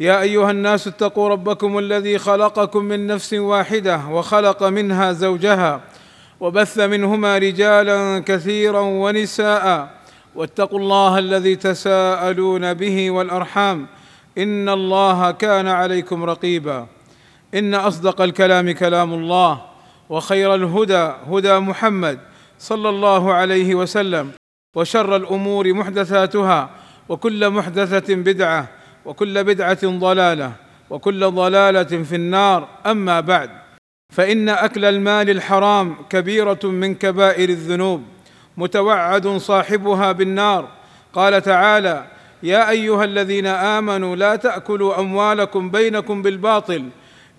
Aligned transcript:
يا 0.00 0.20
أيها 0.20 0.50
الناس 0.50 0.86
اتقوا 0.86 1.28
ربكم 1.28 1.78
الذي 1.78 2.18
خلقكم 2.18 2.84
من 2.84 3.06
نفس 3.06 3.34
واحدة 3.34 4.00
وخلق 4.10 4.62
منها 4.62 5.12
زوجها 5.12 5.80
وبث 6.40 6.78
منهما 6.78 7.38
رجالا 7.38 8.18
كثيرا 8.18 8.80
ونساء 8.80 9.90
واتقوا 10.34 10.78
الله 10.78 11.18
الذي 11.18 11.56
تساءلون 11.56 12.74
به 12.74 13.10
والأرحام 13.10 13.86
إن 14.38 14.68
الله 14.68 15.30
كان 15.30 15.68
عليكم 15.68 16.24
رقيبا 16.24 16.86
إن 17.54 17.74
أصدق 17.74 18.20
الكلام 18.20 18.70
كلام 18.70 19.14
الله 19.14 19.60
وخير 20.08 20.54
الهدى 20.54 21.12
هدى 21.30 21.58
محمد 21.58 22.18
صلى 22.58 22.88
الله 22.88 23.32
عليه 23.32 23.74
وسلم 23.74 24.30
وشر 24.74 25.16
الأمور 25.16 25.72
محدثاتها 25.72 26.70
وكل 27.08 27.50
محدثة 27.50 28.14
بدعة 28.14 28.77
وكل 29.04 29.44
بدعة 29.44 29.78
ضلالة 29.84 30.52
وكل 30.90 31.30
ضلالة 31.30 32.02
في 32.02 32.14
النار. 32.16 32.68
أما 32.86 33.20
بعد 33.20 33.50
فإن 34.14 34.48
أكل 34.48 34.84
المال 34.84 35.30
الحرام 35.30 35.96
كبيرة 36.10 36.60
من 36.64 36.94
كبائر 36.94 37.48
الذنوب 37.48 38.02
متوعد 38.56 39.28
صاحبها 39.28 40.12
بالنار. 40.12 40.68
قال 41.12 41.42
تعالى 41.42 42.04
يا 42.42 42.70
أيها 42.70 43.04
الذين 43.04 43.46
آمنوا 43.46 44.16
لا 44.16 44.36
تأكلوا 44.36 45.00
أموالكم 45.00 45.70
بينكم 45.70 46.22
بالباطل 46.22 46.88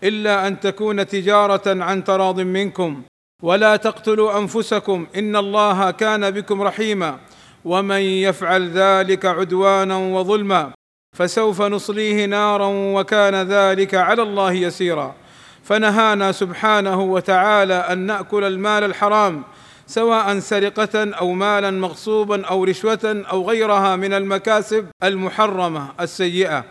إلا 0.04 0.48
أن 0.48 0.60
تكون 0.60 1.08
تجارة 1.08 1.84
عن 1.84 2.04
تراض 2.04 2.40
منكم 2.40 3.02
ولا 3.44 3.76
تقتلوا 3.76 4.38
أنفسكم 4.40 5.08
إن 5.16 5.36
الله 5.36 5.92
كان 5.92 6.32
بكم 6.32 6.62
رحيما 6.62 7.20
ومن 7.66 8.02
يفعل 8.02 8.70
ذلك 8.70 9.26
عدوانا 9.26 9.98
وظلما. 9.98 10.72
فسوف 11.20 11.62
نصليه 11.62 12.26
نارا 12.26 12.68
وكان 12.68 13.36
ذلك 13.36 13.96
على 13.96 14.22
الله 14.22 14.54
يسيرا. 14.54 15.16
فنهانا 15.64 16.32
سبحانه 16.32 17.02
وتعالى 17.02 17.74
أن 17.74 17.98
نأكل 17.98 18.44
المال 18.44 18.84
الحرام 18.84 19.44
سواء 19.88 20.40
سرقة 20.40 21.12
أو 21.14 21.32
مالا 21.32 21.72
مغصوبا 21.72 22.46
أو 22.46 22.64
رشوة 22.64 23.24
أو 23.32 23.50
غيرها 23.50 23.96
من 23.96 24.14
المكاسب 24.14 24.88
المحرمة 25.04 25.88
السيئة. 26.00 26.66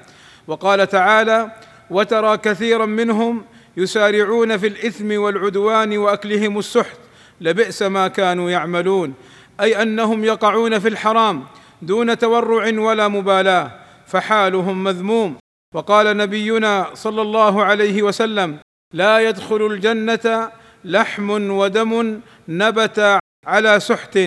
وقال 0.46 0.88
تعالى 0.88 1.50
وترى 1.90 2.36
كثيرا 2.36 2.86
منهم 2.86 3.44
يسارعون 3.76 4.56
في 4.56 4.66
الإثم 4.66 5.20
والعدوان 5.20 5.98
وأكلهم 5.98 6.58
السحت 6.58 6.98
لبئس 7.40 7.82
ما 7.82 8.08
كانوا 8.08 8.50
يعملون. 8.50 9.14
أي 9.60 9.82
أنهم 9.82 10.24
يقعون 10.24 10.78
في 10.78 10.88
الحرام 10.88 11.44
دون 11.82 12.18
تورع 12.18 12.80
ولا 12.80 13.08
مبالاة. 13.08 13.87
فحالهم 14.08 14.84
مذموم. 14.84 15.36
وقال 15.74 16.16
نبينا 16.16 16.90
صلى 16.94 17.22
الله 17.22 17.64
عليه 17.64 18.02
وسلم 18.02 18.58
لا 18.94 19.28
يدخل 19.28 19.66
الجنة 19.66 20.50
لحم 20.84 21.50
ودم 21.50 22.20
نبت 22.48 23.18
على 23.46 23.80
سحت 23.80 24.18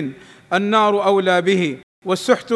النار 0.52 1.04
أولى 1.04 1.42
به. 1.42 1.78
والسحت 2.06 2.54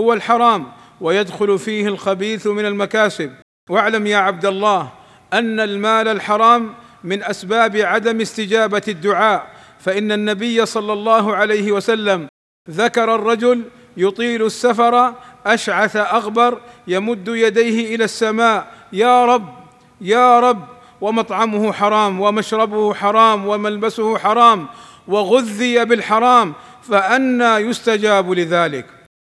هو 0.00 0.12
الحرام 0.12 0.72
ويدخل 1.00 1.58
فيه 1.58 1.88
الخبيث 1.88 2.46
من 2.46 2.64
المكاسب. 2.66 3.32
واعلم 3.70 4.06
يا 4.06 4.16
عبد 4.16 4.46
الله 4.46 4.92
أن 5.32 5.60
المال 5.60 6.08
الحرام 6.08 6.74
من 7.04 7.22
أسباب 7.22 7.76
عدم 7.76 8.20
استجابة 8.20 8.82
الدعاء. 8.88 9.56
فإن 9.78 10.12
النبي 10.12 10.66
صلى 10.66 10.92
الله 10.92 11.36
عليه 11.36 11.72
وسلم 11.72 12.28
ذكر 12.70 13.14
الرجل 13.14 13.62
يطيل 13.96 14.46
السفر 14.46 15.14
أشعث 15.46 15.96
أغبر 15.96 16.60
يمد 16.86 17.28
يديه 17.28 17.94
إلى 17.94 18.04
السماء. 18.04 18.66
يا 18.92 19.24
رب 19.24 19.54
يا 20.00 20.40
رب 20.40 20.64
ومطعمه 21.00 21.72
حرام 21.72 22.20
ومشربه 22.20 22.94
حرام 22.94 23.46
وملبسه 23.46 24.18
حرام 24.18 24.66
وغذي 25.08 25.84
بالحرام 25.84 26.54
فانى 26.82 27.54
يستجاب 27.56 28.30
لذلك. 28.32 28.86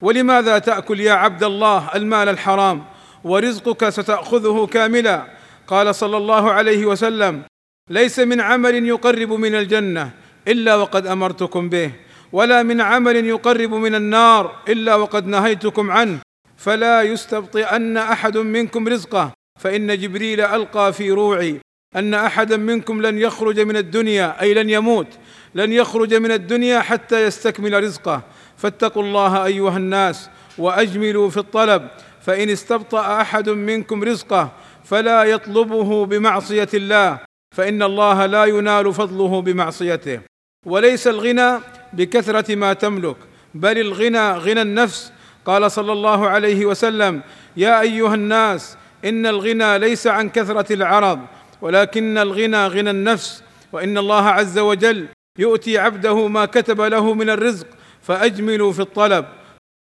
ولماذا 0.03 0.59
تأكل 0.59 1.01
يا 1.01 1.13
عبد 1.13 1.45
الله 1.45 1.89
المال 1.95 2.29
الحرام؟ 2.29 2.85
ورزقك 3.25 3.89
ستأخذه 3.89 4.67
كاملا. 4.67 5.27
قال 5.67 5.95
صلى 5.95 6.17
الله 6.17 6.51
عليه 6.53 6.87
وسلم 6.87 7.43
ليس 7.91 8.19
من 8.19 8.41
عمل 8.41 8.87
يقرب 8.87 9.33
من 9.33 9.55
الجنة 9.55 10.11
إلا 10.49 10.75
وقد 10.75 11.07
أمرتكم 11.07 11.69
به. 11.69 12.06
ولا 12.37 12.63
من 12.63 12.81
عمل 12.81 13.17
يقرب 13.17 13.75
من 13.75 13.95
النار 13.95 14.57
إلا 14.69 14.95
وقد 14.95 15.27
نهيتكم 15.27 15.91
عنه. 15.91 16.19
فلا 16.57 17.03
يستبطئن 17.03 17.97
أحد 17.97 18.39
منكم 18.39 18.89
رزقه. 18.89 19.33
فإن 19.61 19.99
جبريل 19.99 20.41
ألقى 20.41 20.93
في 20.93 21.11
روعي 21.11 21.61
أن 21.97 22.15
احدا 22.15 22.57
منكم 22.57 23.03
لن 23.03 23.19
يخرج 23.19 23.61
من 23.61 23.77
الدنيا 23.77 24.41
أي 24.41 24.55
لن 24.55 24.71
يموت 24.71 25.07
لن 25.55 25.73
يخرج 25.73 26.15
من 26.15 26.33
الدنيا 26.33 26.81
حتى 26.81 27.25
يستكمل 27.25 27.83
رزقه. 27.85 28.23
فاتقوا 28.57 29.03
الله 29.03 29.45
أيها 29.45 29.77
الناس 29.77 30.31
وأجملوا 30.59 31.31
في 31.31 31.37
الطلب. 31.37 31.89
فإن 32.21 32.51
استبطأ 32.51 33.21
أحد 33.21 33.49
منكم 33.49 34.05
رزقه 34.05 34.53
فلا 34.85 35.25
يطلبه 35.25 36.07
بمعصية 36.07 36.69
الله. 36.75 37.19
فإن 37.57 37.83
الله 37.83 38.27
لا 38.27 38.45
ينال 38.45 38.95
فضله 38.95 39.43
بمعصيته. 39.43 40.21
وليس 40.67 41.07
الغنى 41.07 41.59
بكثرة 41.97 42.55
ما 42.55 42.73
تملك. 42.73 43.17
بل 43.55 43.79
الغنى 43.79 44.33
غنى 44.33 44.63
النفس. 44.63 45.13
قال 45.45 45.71
صلى 45.71 45.93
الله 45.93 46.29
عليه 46.29 46.67
وسلم 46.67 47.23
يا 47.57 47.81
أيها 47.81 48.15
الناس 48.15 48.77
إن 49.05 49.27
الغنى 49.27 49.79
ليس 49.79 50.07
عن 50.07 50.29
كثرة 50.29 50.73
العرض 50.73 51.21
ولكن 51.63 52.19
الغنى 52.19 52.67
غنى 52.67 52.91
النفس. 52.91 53.43
وإن 53.73 53.99
الله 53.99 54.29
عز 54.29 54.59
وجل 54.59 55.09
يؤتي 55.39 55.79
عبده 55.79 56.29
ما 56.29 56.45
كتب 56.45 56.81
له 56.81 57.15
من 57.15 57.31
الرزق 57.31 57.67
فأجملوا 58.03 58.73
في 58.73 58.81
الطلب. 58.81 59.25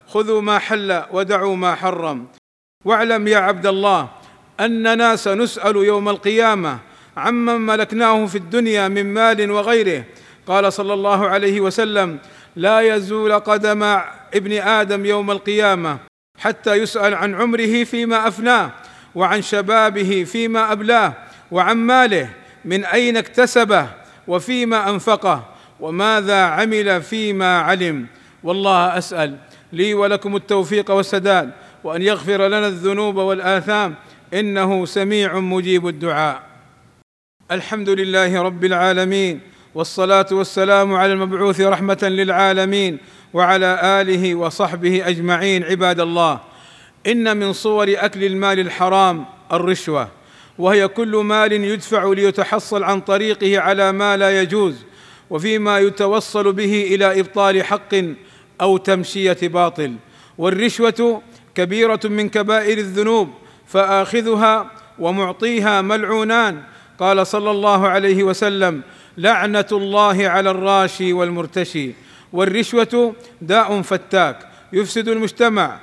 خذوا 0.08 0.42
ما 0.42 0.60
حل 0.60 1.04
ودعوا 1.12 1.56
ما 1.56 1.76
حرم. 1.76 2.28
واعلم 2.86 3.28
يا 3.28 3.38
عبد 3.38 3.66
الله 3.66 4.10
أننا 4.60 5.16
سنسأل 5.16 5.76
يوم 5.76 6.10
القيامة 6.10 6.80
عمن 7.18 7.62
ملكناه 7.62 8.26
في 8.26 8.38
الدنيا 8.38 8.88
من 8.88 9.14
مال 9.14 9.52
وغيره 9.52 10.04
قال 10.48 10.74
صلى 10.74 10.94
الله 10.94 11.28
عليه 11.28 11.62
وسلم 11.62 12.20
لا 12.56 12.82
يزول 12.82 13.40
قدم 13.40 13.84
ابن 14.34 14.52
آدم 14.52 15.06
يوم 15.06 15.32
القيامة 15.32 15.98
حتى 16.40 16.74
يسأل 16.74 17.14
عن 17.14 17.36
عمره 17.36 17.84
فيما 17.84 18.28
أفناه 18.28 18.72
وعن 19.16 19.42
شبابه 19.42 20.24
فيما 20.24 20.72
أبلاه 20.72 21.14
وعن 21.52 21.78
ماله 21.78 22.30
من 22.66 22.86
أين 22.86 23.18
اكتسبه 23.18 23.88
وفيما 24.28 24.90
أنفقه 24.90 25.46
وماذا 25.80 26.42
عمل 26.42 27.02
فيما 27.02 27.60
علم. 27.60 28.08
والله 28.44 28.98
أسأل 28.98 29.38
لي 29.74 29.94
ولكم 29.94 30.36
التوفيق 30.36 30.92
والسداد 30.92 31.52
وأن 31.84 32.02
يغفر 32.02 32.48
لنا 32.48 32.68
الذنوب 32.68 33.16
والآثام 33.16 33.96
إنه 34.34 34.86
سميع 34.86 35.40
مجيب 35.40 35.88
الدعاء. 35.88 36.44
الحمد 37.52 37.90
لله 37.90 38.42
رب 38.42 38.66
العالمين 38.66 39.57
والصلاة 39.76 40.26
والسلام 40.32 40.94
على 40.94 41.14
المبعوث 41.14 41.62
رحمة 41.62 41.98
للعالمين 42.02 42.98
وعلى 43.34 43.80
آله 43.84 44.36
وصحبه 44.36 45.08
أجمعين 45.08 45.64
عباد 45.64 46.00
الله. 46.00 46.40
إن 47.08 47.38
من 47.38 47.54
صور 47.54 47.88
أكل 47.90 48.24
المال 48.24 48.60
الحرام 48.60 49.26
الرشوة 49.54 50.08
وهي 50.58 50.88
كل 50.88 51.16
مال 51.16 51.52
يدفع 51.52 52.14
ليتحصل 52.14 52.84
عن 52.84 53.02
طريقه 53.02 53.60
على 53.60 53.92
ما 53.92 54.18
لا 54.18 54.42
يجوز 54.42 54.76
وفيما 55.30 55.80
يتوصل 55.80 56.54
به 56.54 56.88
إلى 56.96 57.20
إبطال 57.20 57.64
حق 57.64 57.96
أو 58.62 58.78
تمشية 58.78 59.38
باطل. 59.42 59.94
والرشوة 60.38 61.22
كبيرة 61.56 62.00
من 62.06 62.30
كبائر 62.30 62.78
الذنوب 62.78 63.30
فآخذها 63.68 64.72
ومعطيها 65.00 65.82
ملعونان. 65.82 66.62
قال 67.00 67.28
صلى 67.28 67.52
الله 67.52 67.88
عليه 67.88 68.24
وسلم 68.24 68.82
لعنة 69.18 69.66
الله 69.72 70.28
على 70.28 70.52
الراشي 70.52 71.14
والمرتشي 71.14 71.92
والرشوة 72.34 73.16
داء 73.42 73.82
فتاك 73.82 74.50
يفسد 74.74 75.08
المجتمع 75.08 75.80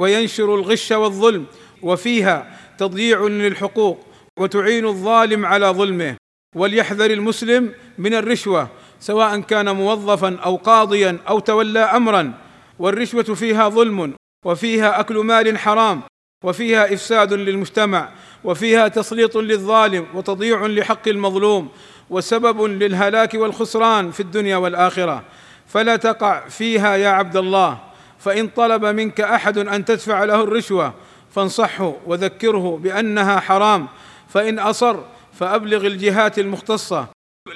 وينشر 0.00 0.54
الغش 0.54 0.90
والظلم 0.90 1.46
وفيها 1.82 2.58
تضييع 2.78 3.20
للحقوق 3.20 4.06
وتعين 4.38 4.86
الظالم 4.86 5.46
على 5.46 5.66
ظلمه 5.66 6.16
وليحذر 6.56 7.10
المسلم 7.10 7.72
من 7.98 8.14
الرشوة 8.14 8.68
سواء 9.00 9.40
كان 9.40 9.76
موظفا 9.76 10.36
أو 10.36 10.56
قاضيا 10.56 11.18
أو 11.28 11.38
تولى 11.38 11.80
امرا 11.80 12.32
والرشوة 12.78 13.22
فيها 13.22 13.68
ظلم 13.68 14.14
وفيها 14.46 15.00
أكل 15.00 15.16
مال 15.16 15.58
حرام 15.58 16.02
وفيها 16.44 16.94
إفساد 16.94 17.32
للمجتمع 17.32 18.08
وفيها 18.44 18.88
تسليط 18.88 19.36
للظالم 19.36 20.06
وتضييع 20.14 20.66
لحق 20.66 21.08
المظلوم 21.08 21.68
وسبب 22.10 22.62
للهلاك 22.62 23.34
والخسران 23.34 24.10
في 24.10 24.20
الدنيا 24.20 24.56
والآخرة. 24.56 25.22
فلا 25.66 25.96
تقع 25.96 26.48
فيها 26.48 26.96
يا 26.96 27.08
عبد 27.08 27.36
الله. 27.36 27.78
فإن 28.18 28.48
طلب 28.48 28.84
منك 28.84 29.20
أحد 29.20 29.58
أن 29.58 29.84
تدفع 29.84 30.24
له 30.24 30.42
الرشوة 30.42 30.94
فانصحه 31.30 31.96
وذكره 32.06 32.80
بأنها 32.82 33.40
حرام. 33.40 33.88
فإن 34.28 34.58
أصر 34.58 34.96
فأبلغ 35.32 35.86
الجهات 35.86 36.38
المختصة 36.38 37.06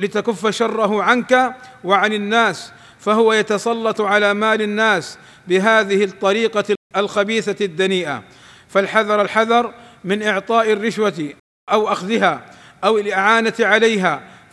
لتكف 0.00 0.46
شره 0.46 1.02
عنك 1.02 1.54
وعن 1.84 2.12
الناس. 2.12 2.72
فهو 2.98 3.32
يتسلط 3.32 4.00
على 4.00 4.34
مال 4.34 4.62
الناس 4.62 5.18
بهذه 5.48 6.04
الطريقة 6.04 6.74
الخبيثة 6.96 7.64
الدنيئة. 7.64 8.22
فالحذر 8.68 9.22
الحذر 9.22 9.74
من 10.04 10.22
إعطاء 10.22 10.72
الرشوة 10.72 11.28
أو 11.72 11.88
أخذها 11.92 12.44
أو 12.84 12.98
الإعانة 12.98 13.54
عليها 13.60 14.33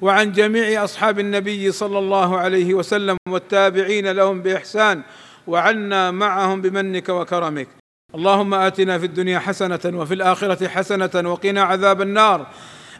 وعن 0.00 0.32
جميع 0.32 0.84
أصحاب 0.84 1.18
النبي 1.18 1.72
صلى 1.72 1.98
الله 1.98 2.38
عليه 2.38 2.74
وسلم 2.74 3.16
والتابعين 3.28 4.12
لهم 4.12 4.42
بإحسان 4.42 5.02
وعنا 5.46 6.10
معهم 6.10 6.60
بمنك 6.60 7.08
وكرمك. 7.08 7.68
اللهم 8.14 8.54
آتنا 8.54 8.98
في 8.98 9.06
الدنيا 9.06 9.38
حسنة 9.38 9.80
وفي 9.84 10.14
الآخرة 10.14 10.68
حسنة 10.68 11.30
وقنا 11.30 11.62
عذاب 11.62 12.02
النار. 12.02 12.46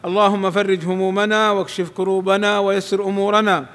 اللهم 0.04 0.50
فرج 0.50 0.84
همومنا 0.84 1.50
واكشف 1.50 1.90
كروبنا 1.90 2.58
ويسر 2.58 3.04
أمورنا. 3.04 3.66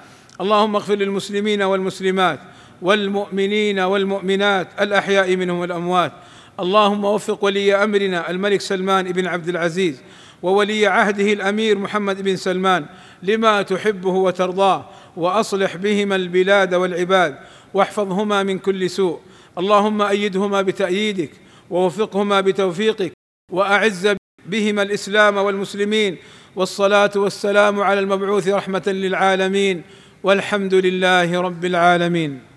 اللهم 0.42 0.76
اغفر 0.76 0.96
للمسلمين 0.96 1.62
والمسلمات 1.62 2.40
والمؤمنين 2.82 3.80
والمؤمنات 3.80 4.68
الأحياء 4.82 5.36
منهم 5.36 5.60
والأموات. 5.60 6.12
اللهم 6.60 7.06
وفق 7.06 7.44
ولي 7.44 7.76
أمرنا 7.84 8.30
الملك 8.30 8.62
سلمان 8.62 9.12
بن 9.12 9.28
عبد 9.28 9.50
العزيز. 9.50 10.02
وولي 10.44 10.88
عهده 10.88 11.34
الأمير 11.34 11.78
محمد 11.78 12.22
بن 12.22 12.36
سلمان 12.36 12.86
لما 13.24 13.62
تحبه 13.62 14.10
وترضاه 14.10 14.86
وأصلح 15.18 15.76
بهما 15.76 16.16
البلاد 16.16 16.74
والعباد 16.74 17.38
واحفظهما 17.74 18.44
من 18.44 18.60
كل 18.60 18.90
سوء. 18.90 19.20
اللهم 19.58 20.02
أيدهما 20.02 20.62
بتأييدك 20.62 21.32
ووفقهما 21.70 22.42
بتوفيقك 22.42 23.12
وأعز 23.52 24.16
بهما 24.46 24.82
الإسلام 24.82 25.38
والمسلمين. 25.38 26.18
والصلاة 26.56 27.12
والسلام 27.16 27.82
على 27.82 28.00
المبعوث 28.00 28.48
رحمة 28.48 28.84
للعالمين 28.88 29.84
والحمد 30.24 30.74
لله 30.74 31.42
رب 31.42 31.66
العالمين. 31.66 32.51